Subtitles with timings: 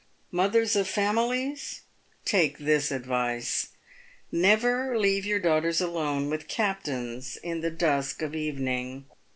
[0.31, 1.81] Mothers of families
[2.25, 3.67] take this advice,
[4.31, 9.05] never leave your daughters alone with captains in the dusk of evening.